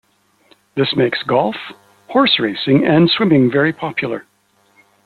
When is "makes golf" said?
0.95-1.55